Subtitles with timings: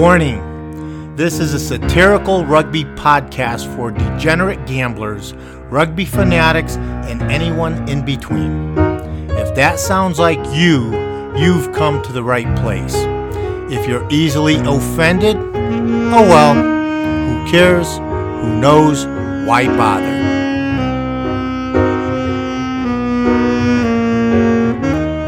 [0.00, 5.34] Warning This is a satirical rugby podcast for degenerate gamblers,
[5.68, 8.78] rugby fanatics, and anyone in between.
[9.28, 10.90] If that sounds like you,
[11.36, 12.94] you've come to the right place.
[13.70, 17.98] If you're easily offended, oh well, who cares?
[17.98, 19.04] Who knows?
[19.46, 20.16] Why bother?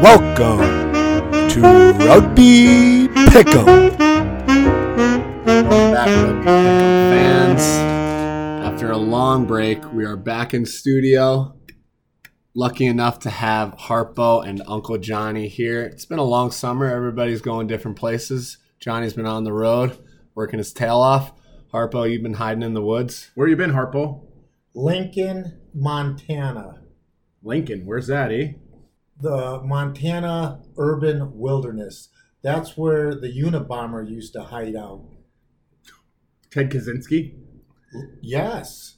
[0.01, 0.61] Welcome
[1.49, 1.61] to
[2.07, 4.02] Rugby Pick'em.
[6.05, 7.61] Back with fans.
[8.65, 11.55] After a long break, we are back in studio.
[12.53, 15.83] Lucky enough to have Harpo and Uncle Johnny here.
[15.83, 16.93] It's been a long summer.
[16.93, 18.57] Everybody's going different places.
[18.81, 19.97] Johnny's been on the road,
[20.35, 21.31] working his tail off.
[21.73, 23.31] Harpo, you've been hiding in the woods.
[23.35, 24.25] Where you been, Harpo?
[24.75, 26.81] Lincoln, Montana.
[27.41, 27.85] Lincoln.
[27.85, 28.53] Where's that, eh?
[29.21, 32.09] The Montana urban wilderness.
[32.41, 35.05] That's where the Unabomber used to hide out.
[36.53, 37.33] Ted Kaczynski.
[38.21, 38.97] Yes.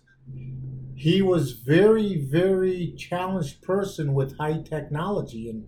[0.93, 5.65] He was very, very challenged person with high technology, and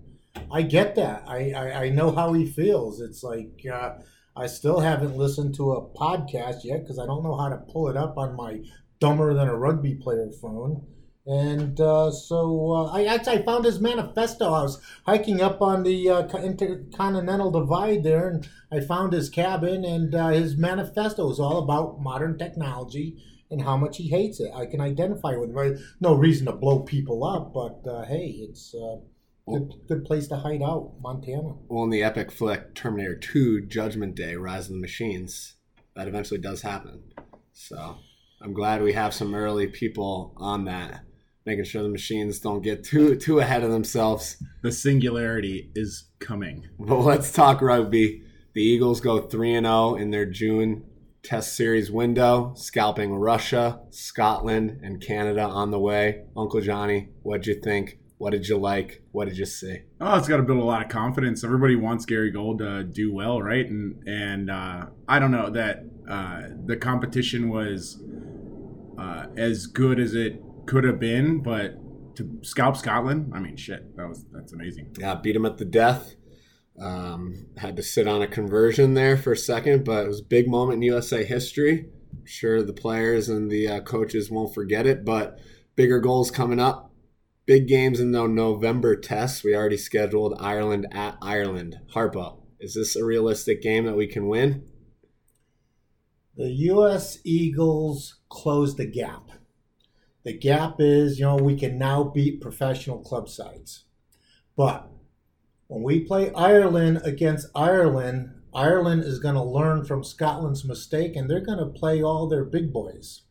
[0.51, 1.23] I get that.
[1.27, 2.99] I, I, I know how he feels.
[2.99, 3.95] It's like uh,
[4.35, 7.87] I still haven't listened to a podcast yet because I don't know how to pull
[7.87, 8.61] it up on my
[8.99, 10.85] dumber than a rugby player phone.
[11.27, 14.45] And uh, so uh, I actually I found his manifesto.
[14.45, 19.83] I was hiking up on the uh, intercontinental divide there, and I found his cabin,
[19.83, 24.51] and uh, his manifesto is all about modern technology and how much he hates it.
[24.55, 25.77] I can identify with him.
[25.99, 28.99] No reason to blow people up, but uh, hey, it's a
[29.49, 31.55] good, good place to hide out, Montana.
[31.67, 35.55] Well, in the epic flick Terminator 2 Judgment Day Rise of the Machines,
[35.95, 37.01] that eventually does happen.
[37.53, 37.97] So
[38.41, 41.03] I'm glad we have some early people on that,
[41.47, 44.43] making sure the machines don't get too too ahead of themselves.
[44.61, 46.67] The singularity is coming.
[46.77, 48.21] But let's talk rugby.
[48.53, 50.83] The Eagles go 3 and 0 in their June
[51.23, 56.25] Test Series window, scalping Russia, Scotland, and Canada on the way.
[56.35, 57.97] Uncle Johnny, what'd you think?
[58.17, 59.03] What did you like?
[59.11, 59.83] What did you see?
[60.01, 61.43] Oh, it's got to build a lot of confidence.
[61.43, 63.65] Everybody wants Gary Gold to do well, right?
[63.65, 68.01] And and uh, I don't know that uh, the competition was
[68.97, 71.77] uh, as good as it could have been, but
[72.15, 74.95] to scalp Scotland, I mean, shit, that was that's amazing.
[74.99, 76.15] Yeah, beat him at the death.
[76.79, 80.25] Um, had to sit on a conversion there for a second, but it was a
[80.25, 81.89] big moment in USA history.
[82.11, 85.39] I'm sure the players and the uh, coaches won't forget it, but
[85.75, 86.91] bigger goals coming up.
[87.47, 89.43] Big games in the November tests.
[89.43, 91.79] We already scheduled Ireland at Ireland.
[91.95, 94.67] Harpo, is this a realistic game that we can win?
[96.35, 97.19] The U.S.
[97.23, 99.31] Eagles closed the gap.
[100.27, 103.85] The gap is, you know, we can now beat professional club sides.
[104.57, 104.89] But
[105.67, 111.29] when we play Ireland against Ireland, Ireland is going to learn from Scotland's mistake and
[111.29, 113.21] they're going to play all their big boys.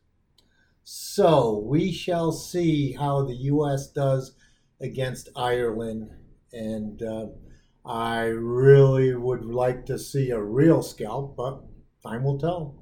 [0.83, 3.91] So we shall see how the U.S.
[3.91, 4.33] does
[4.81, 6.09] against Ireland.
[6.51, 7.27] And uh,
[7.85, 11.61] I really would like to see a real scalp, but
[12.01, 12.73] time will tell.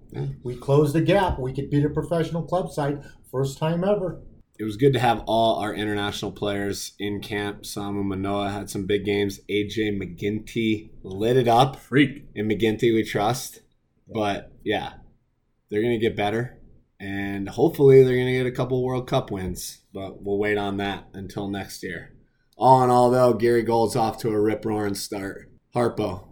[0.44, 1.40] We closed the gap.
[1.40, 4.22] We could beat a professional club side first time ever.
[4.58, 7.64] It was good to have all our international players in camp.
[7.64, 9.42] Samu Manoa had some big games.
[9.50, 11.76] AJ MacGinty lit it up.
[11.76, 12.26] Freak.
[12.34, 13.62] in MacGinty we trust.
[14.08, 14.94] But yeah,
[15.70, 16.58] they're gonna get better,
[17.00, 19.82] and hopefully they're gonna get a couple World Cup wins.
[19.92, 22.14] But we'll wait on that until next year.
[22.58, 25.52] All in all, though, Gary Gold's off to a rip roaring start.
[25.76, 26.28] Harpo,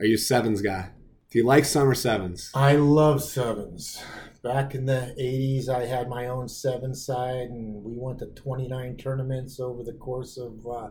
[0.00, 0.90] are you sevens guy?
[1.32, 2.50] Do you like summer sevens?
[2.54, 4.04] I love sevens.
[4.42, 8.98] Back in the 80s, I had my own seven side, and we went to 29
[8.98, 10.88] tournaments over the course of uh,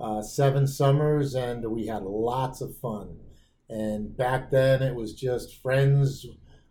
[0.00, 3.16] uh, seven summers, and we had lots of fun.
[3.68, 6.26] And back then, it was just friends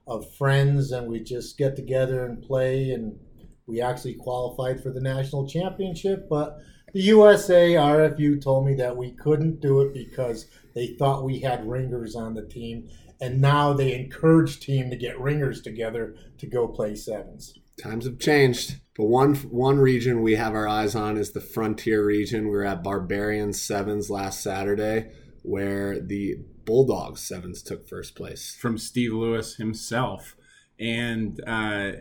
[0.05, 2.89] of friends, and we just get together and play.
[2.89, 3.17] And
[3.65, 6.57] we actually qualified for the national championship, but
[6.91, 11.67] the USA RFU told me that we couldn't do it because they thought we had
[11.67, 12.89] ringers on the team
[13.21, 17.57] and now they encourage team to get ringers together to go play sevens.
[17.81, 18.77] Times have changed.
[18.97, 22.45] But one one region we have our eyes on is the frontier region.
[22.45, 25.11] We were at Barbarian Sevens last Saturday,
[25.43, 28.55] where the Bulldogs Sevens took first place.
[28.55, 30.35] from Steve Lewis himself.
[30.79, 31.91] And uh,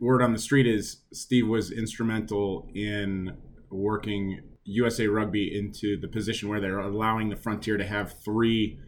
[0.00, 3.36] word on the street is Steve was instrumental in
[3.70, 8.78] working USA Rugby into the position where they're allowing the Frontier to have three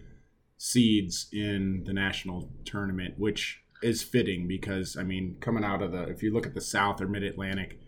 [0.63, 6.05] seeds in the national tournament, which is fitting because, I mean, coming out of the,
[6.05, 7.81] if you look at the South or Mid Atlantic,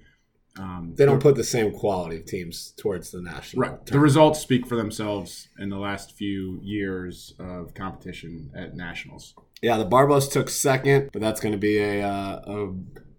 [0.58, 3.60] Um, They don't put the same quality of teams towards the national.
[3.62, 3.86] right.
[3.86, 9.34] The results speak for themselves in the last few years of competition at nationals.
[9.62, 12.74] Yeah, the Barbos took second, but that's going to be a, uh, a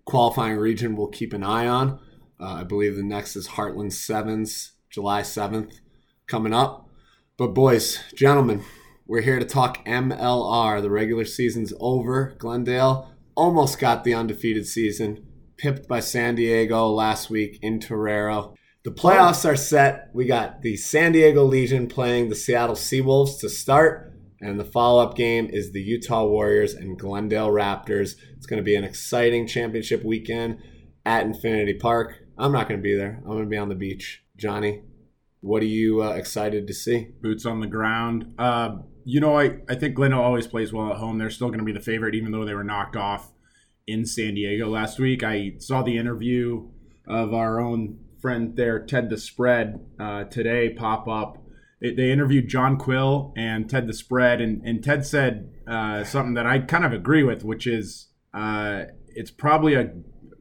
[0.06, 2.00] qualifying region we'll keep an eye on.
[2.40, 5.80] Uh, I believe the next is Heartland Sevens, July 7th,
[6.28, 6.90] coming up.
[7.38, 8.64] But, boys, gentlemen,
[9.08, 10.82] we're here to talk MLR.
[10.82, 12.36] The regular season's over.
[12.40, 15.26] Glendale almost got the undefeated season,
[15.58, 18.56] pipped by San Diego last week in Torero.
[18.84, 20.10] The playoffs are set.
[20.14, 24.14] We got the San Diego Legion playing the Seattle Seawolves to start.
[24.42, 28.16] And the follow up game is the Utah Warriors and Glendale Raptors.
[28.36, 30.62] It's going to be an exciting championship weekend
[31.06, 32.24] at Infinity Park.
[32.38, 33.20] I'm not going to be there.
[33.24, 34.24] I'm going to be on the beach.
[34.36, 34.84] Johnny,
[35.42, 37.10] what are you uh, excited to see?
[37.22, 38.34] Boots on the ground.
[38.38, 41.20] Uh, you know, I, I think Glendale always plays well at home.
[41.20, 43.32] They're still going to be the favorite, even though they were knocked off
[43.86, 45.24] in San Diego last week.
[45.24, 46.70] I saw the interview
[47.08, 51.38] of our own friend there, Ted the Spread, uh, today pop up.
[51.80, 56.34] It, they interviewed John Quill and Ted the Spread, and, and Ted said uh, something
[56.34, 59.94] that I kind of agree with, which is uh, it's probably a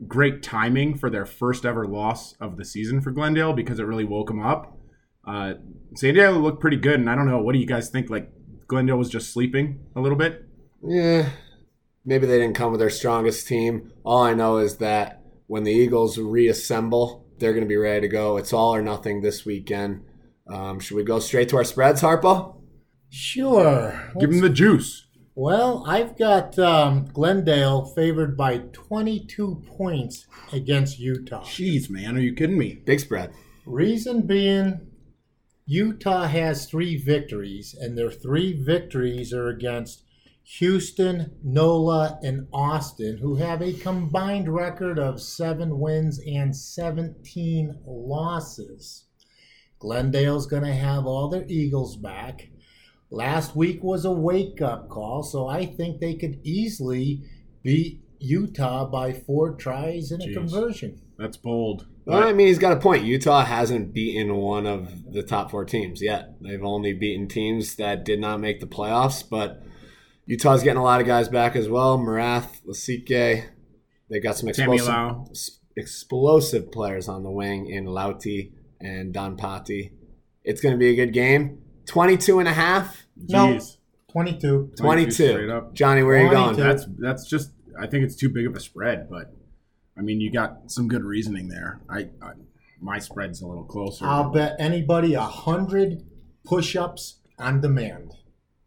[0.08, 4.05] great timing for their first ever loss of the season for Glendale because it really
[4.05, 4.78] woke them up.
[5.26, 5.55] Uh,
[5.96, 7.40] San Diego looked pretty good, and I don't know.
[7.40, 8.08] What do you guys think?
[8.08, 8.31] Like
[8.66, 10.44] Glendale was just sleeping a little bit.
[10.82, 11.31] Yeah,
[12.05, 13.93] maybe they didn't come with their strongest team.
[14.05, 18.08] All I know is that when the Eagles reassemble, they're going to be ready to
[18.08, 18.37] go.
[18.37, 20.05] It's all or nothing this weekend.
[20.49, 22.56] Um, should we go straight to our spreads, Harpo?
[23.11, 24.12] Sure.
[24.19, 25.06] Give them the juice.
[25.37, 31.43] Well, I've got um, Glendale favored by 22 points against Utah.
[31.43, 32.75] Jeez, man, are you kidding me?
[32.84, 33.32] Big spread.
[33.67, 34.81] Reason being,
[35.66, 40.02] Utah has three victories, and their three victories are against
[40.58, 49.05] Houston, NOLA, and Austin, who have a combined record of seven wins and 17 losses.
[49.78, 52.50] Glendale's going to have all their Eagles back.
[53.10, 57.22] Last week was a wake up call, so I think they could easily
[57.62, 60.34] beat Utah by four tries and a Jeez.
[60.34, 61.00] conversion.
[61.17, 61.87] That's bold.
[62.06, 63.04] Well, I mean, he's got a point.
[63.04, 66.34] Utah hasn't beaten one of the top four teams yet.
[66.40, 69.62] They've only beaten teams that did not make the playoffs, but
[70.26, 71.98] Utah's getting a lot of guys back as well.
[71.98, 73.46] Marath, Lasike.
[74.10, 79.92] They've got some explosive, explosive players on the wing in Lauti and Don Patti.
[80.42, 81.62] It's going to be a good game.
[81.86, 83.06] 22 and a half.
[83.16, 83.58] No.
[84.12, 84.72] 22.
[84.76, 85.70] 22 22.
[85.72, 86.56] Johnny, where are you going?
[86.56, 87.50] That's that's just.
[87.80, 89.34] I think it's too big of a spread, but
[89.96, 91.81] I mean, you got some good reasoning there.
[91.88, 92.32] I, I
[92.81, 94.05] my spread's a little closer.
[94.05, 96.05] I'll bet anybody a hundred
[96.44, 98.12] push-ups on demand.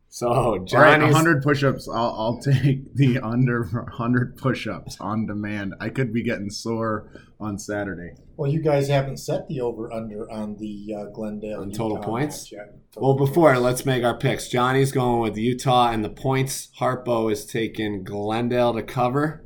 [0.10, 1.88] So, All right, Johnny's 100 push-ups.
[1.88, 5.76] I'll, I'll take the under 100 push-ups on demand.
[5.80, 8.16] I could be getting sore on Saturday.
[8.36, 12.52] Well, you guys haven't set the over/under on the uh, Glendale On total points?
[12.52, 12.76] match yet.
[12.96, 13.62] Well, before points.
[13.64, 14.48] let's make our picks.
[14.48, 16.70] Johnny's going with Utah and the points.
[16.80, 19.46] Harpo is taking Glendale to cover.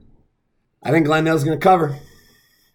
[0.83, 1.97] I think Glendale's going to cover.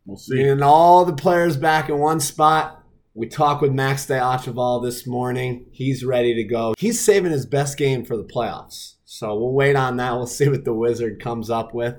[0.04, 0.36] We'll see.
[0.36, 2.84] Getting all the players back in one spot.
[3.14, 5.66] We talked with Max de Achaval this morning.
[5.72, 6.74] He's ready to go.
[6.78, 8.96] He's saving his best game for the playoffs.
[9.04, 10.12] So we'll wait on that.
[10.12, 11.96] We'll see what the Wizard comes up with.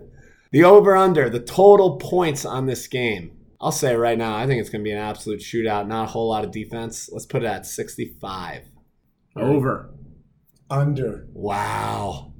[0.52, 3.32] The over under, the total points on this game.
[3.60, 5.88] I'll say right now, I think it's going to be an absolute shootout.
[5.88, 7.10] Not a whole lot of defense.
[7.12, 8.62] Let's put it at 65.
[9.36, 9.90] Over.
[10.70, 12.34] under Wow.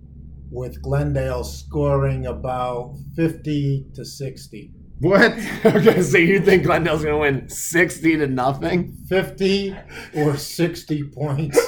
[0.52, 4.72] With Glendale scoring about fifty to sixty.
[5.00, 5.32] What?
[5.66, 8.98] okay, so you think Glendale's going to win 60 to nothing?
[9.08, 9.76] 50
[10.16, 11.60] or 60 points.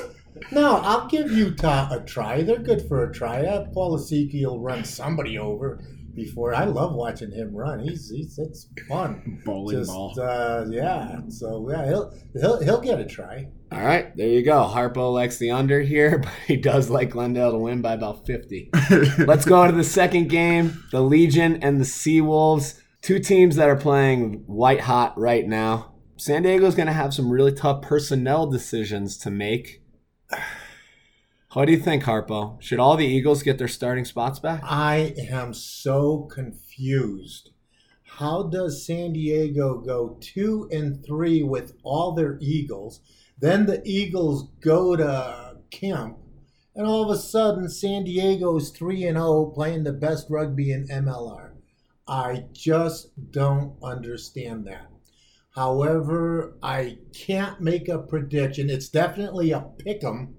[0.52, 2.42] No, I'll give Utah a try.
[2.42, 3.46] They're good for a try.
[3.46, 5.84] Uh, Paul will run somebody over
[6.20, 6.54] before.
[6.54, 7.80] I love watching him run.
[7.80, 9.42] He's, he's it's fun.
[9.46, 10.20] Bowling Just ball.
[10.20, 11.20] uh, yeah.
[11.30, 13.48] So yeah, he'll he'll he'll get a try.
[13.72, 14.64] All right, there you go.
[14.64, 18.72] Harpo likes the under here, but he does like Glendale to win by about 50.
[19.20, 22.80] Let's go to the second game the Legion and the Seawolves.
[23.02, 25.94] Two teams that are playing white hot right now.
[26.18, 29.82] San Diego's going to have some really tough personnel decisions to make.
[31.54, 32.62] What do you think, Harpo?
[32.62, 34.62] Should all the Eagles get their starting spots back?
[34.64, 37.50] I am so confused.
[38.04, 43.02] How does San Diego go two and three with all their Eagles?
[43.40, 46.20] Then the Eagles go to camp,
[46.76, 50.88] and all of a sudden San Diego's three and zero, playing the best rugby in
[50.88, 51.54] MLR.
[52.08, 54.88] I just don't understand that.
[55.56, 58.70] However, I can't make a prediction.
[58.70, 60.36] It's definitely a pick 'em,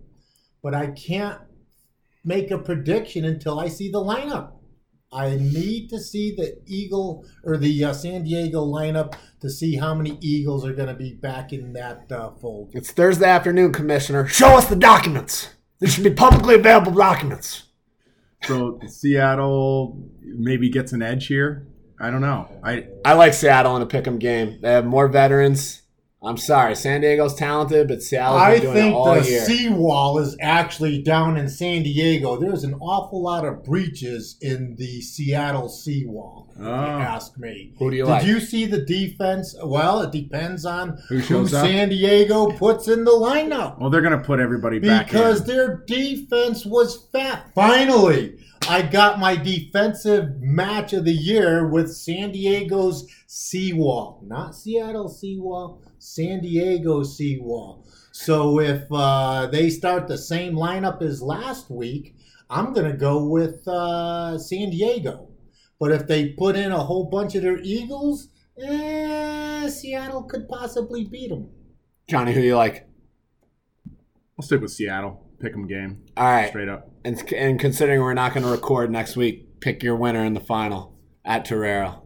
[0.62, 1.40] but I can't
[2.24, 4.52] make a prediction until I see the lineup.
[5.12, 9.92] I need to see the Eagle or the uh, San Diego lineup to see how
[9.92, 12.70] many Eagles are going to be back in that uh, fold.
[12.74, 14.28] It's Thursday afternoon, Commissioner.
[14.28, 15.48] Show us the documents.
[15.80, 17.64] These should be publicly available documents.
[18.44, 21.66] So Seattle maybe gets an edge here.
[21.98, 22.48] I don't know.
[22.62, 24.58] I I like Seattle in a pick'em game.
[24.62, 25.82] They have more veterans.
[26.22, 29.44] I'm sorry, San Diego's talented, but Seattle's I doing think it all the year.
[29.46, 32.36] seawall is actually down in San Diego.
[32.36, 36.52] There's an awful lot of breaches in the Seattle seawall.
[36.60, 36.66] Oh.
[36.70, 37.72] ask me.
[37.78, 38.20] Who do you like?
[38.20, 38.34] Did like?
[38.34, 39.56] you see the defense?
[39.64, 41.48] Well, it depends on Who who.
[41.48, 43.78] San Diego puts in the lineup.
[43.78, 45.46] well, they're gonna put everybody back because in.
[45.46, 47.50] their defense was fat.
[47.54, 48.36] Finally,
[48.68, 55.82] I got my defensive match of the year with San Diego's seawall, not Seattle seawall,
[56.00, 57.86] San Diego seawall.
[58.12, 62.16] So if uh, they start the same lineup as last week,
[62.48, 65.28] I'm going to go with uh, San Diego.
[65.78, 68.28] But if they put in a whole bunch of their Eagles,
[68.60, 71.50] eh, Seattle could possibly beat them.
[72.08, 72.88] Johnny, who you like?
[74.38, 75.26] I'll stick with Seattle.
[75.38, 76.48] Pick 'em a game All right.
[76.48, 76.90] straight up.
[77.04, 80.40] And, and considering we're not going to record next week, pick your winner in the
[80.40, 81.99] final at Torero.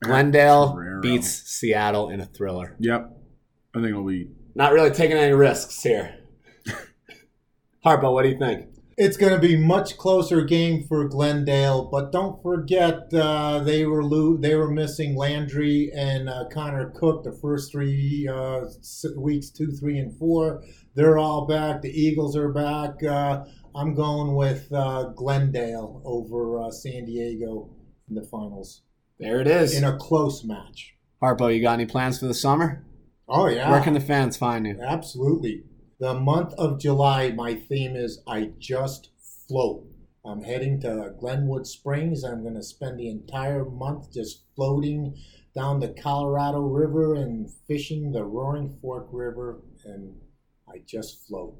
[0.00, 1.00] Glendale Torero.
[1.00, 2.76] beats Seattle in a thriller.
[2.78, 3.16] Yep.
[3.74, 4.30] I think it'll be.
[4.54, 6.14] Not really taking any risks here.
[7.84, 8.66] Harpo, what do you think?
[8.96, 14.02] It's going to be much closer game for Glendale, but don't forget uh, they were
[14.02, 18.62] lo- they were missing Landry and uh, Connor Cook the first three uh,
[19.16, 20.64] weeks two, three, and four.
[20.96, 21.82] They're all back.
[21.82, 23.00] The Eagles are back.
[23.04, 23.44] Uh,
[23.76, 27.70] I'm going with uh, Glendale over uh, San Diego
[28.08, 28.82] in the finals
[29.18, 29.76] There it is.
[29.76, 30.94] in a close match.
[31.22, 32.84] Harpo, you got any plans for the summer?
[33.28, 34.80] Oh yeah, Where can the fans find you?
[34.80, 35.64] Absolutely.
[35.98, 39.10] The month of July, my theme is I just
[39.48, 39.84] float.
[40.24, 42.22] I'm heading to Glenwood Springs.
[42.22, 45.16] I'm going to spend the entire month just floating
[45.54, 50.14] down the Colorado River and fishing the Roaring Fork River, and
[50.68, 51.56] I just float.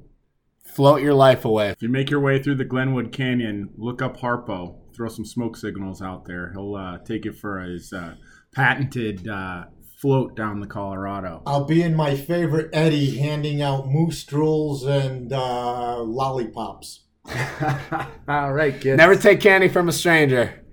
[0.63, 1.69] Float your life away.
[1.69, 4.75] If you make your way through the Glenwood Canyon, look up Harpo.
[4.99, 6.51] Throw some smoke signals out there.
[6.51, 8.15] He'll uh, take it for his uh,
[8.53, 9.63] patented uh,
[9.97, 11.41] float down the Colorado.
[11.45, 17.05] I'll be in my favorite eddy handing out moose drools and uh, lollipops,
[18.27, 18.97] All right, kids.
[18.97, 20.65] Never take candy from a stranger.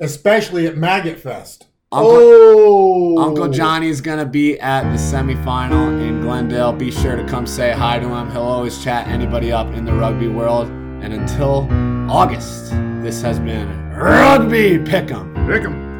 [0.00, 1.68] especially at Maggot Fest.
[1.92, 6.72] Uncle, oh, Uncle Johnny's gonna be at the semifinal in Glendale.
[6.72, 8.28] Be sure to come say hi to him.
[8.32, 10.66] He'll always chat anybody up in the rugby world.
[10.66, 11.68] And until
[12.10, 15.34] August, this has been Rugby Pick'em.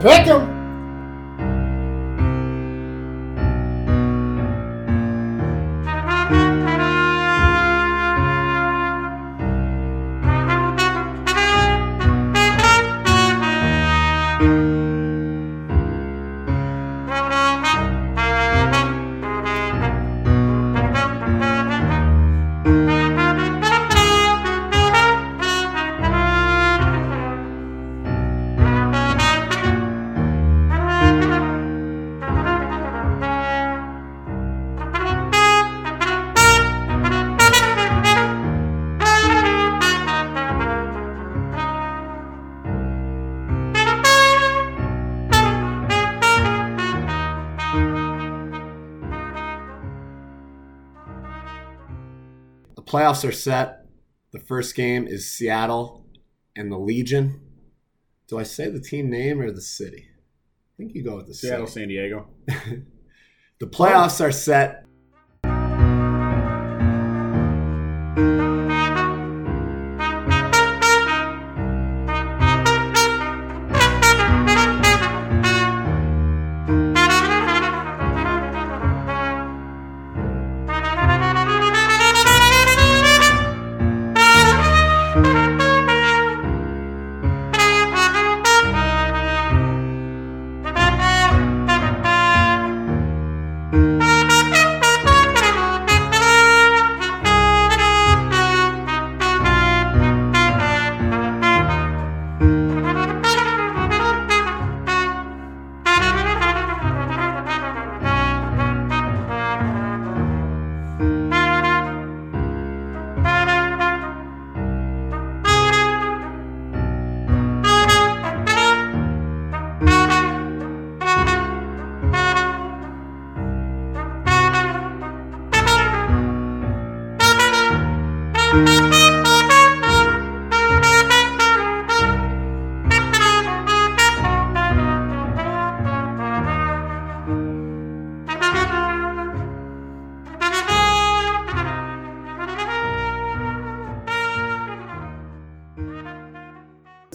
[0.00, 0.61] Pick 'em.
[52.92, 53.86] Playoffs are set.
[54.32, 56.06] The first game is Seattle
[56.54, 57.40] and the Legion.
[58.28, 60.08] Do I say the team name or the city?
[60.08, 61.80] I think you go with the Seattle, city.
[61.80, 62.28] San Diego.
[63.58, 64.81] The playoffs are set.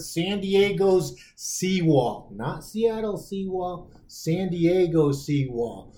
[0.00, 5.94] San Diego's seawall, not Seattle seawall, San Diego seawall.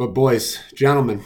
[0.00, 1.20] But, boys, gentlemen,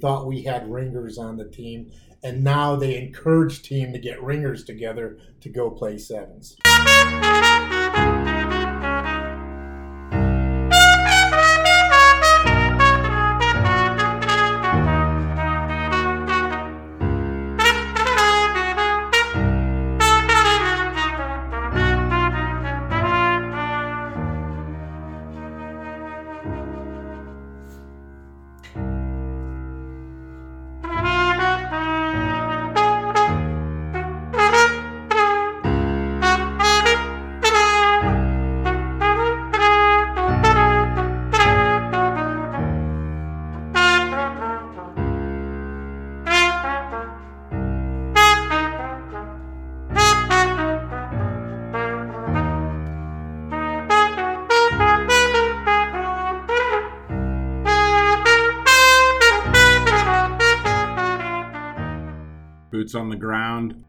[0.00, 1.90] thought we had ringers on the team,
[2.22, 6.56] and now they encourage team to get ringers together to go play sevens.
[62.98, 63.84] On the ground.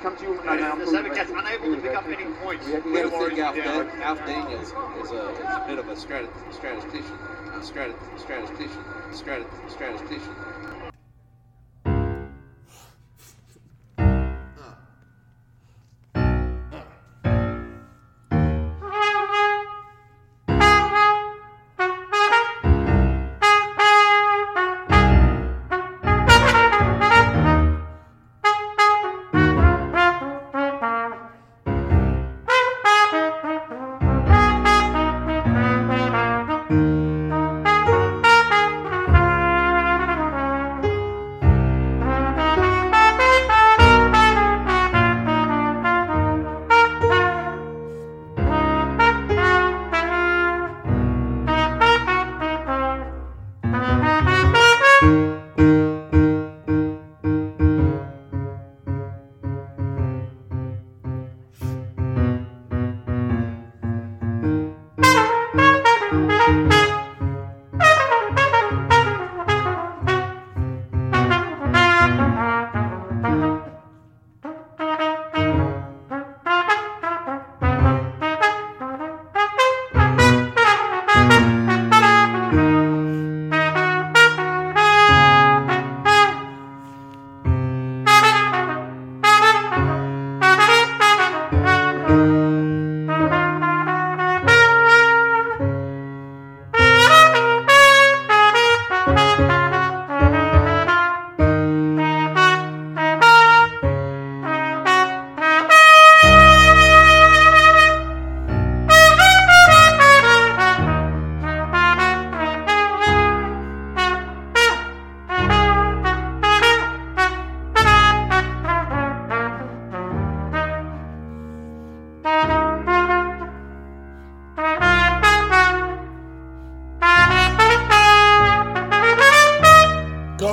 [0.00, 0.10] Here.
[0.10, 0.40] You come to you.
[0.48, 2.66] And the Sabercats unable to pick up any points.
[2.66, 3.56] You when got to think Warriors Alf.
[3.56, 7.18] Dan, Alf Dean is, is, a, is a bit of a strat, statistician.
[7.52, 8.84] A strat, statistician.
[9.12, 10.34] Strat, statistician.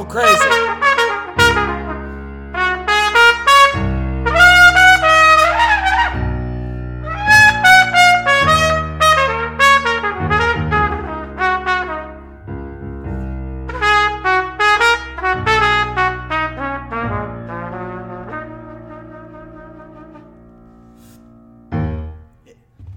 [0.05, 0.33] Crazy.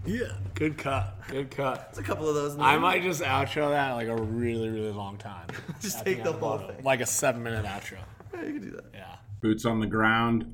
[0.06, 1.09] Yeah, good cut.
[1.30, 1.92] Good cut.
[1.92, 2.54] There's a couple of those.
[2.54, 2.80] In I there.
[2.80, 5.46] might just outro that like a really, really long time.
[5.80, 6.82] just At take the end of whole thing.
[6.82, 7.98] Like a seven minute outro.
[8.34, 8.84] Yeah, you can do that.
[8.92, 9.16] Yeah.
[9.40, 10.46] Boots on the ground.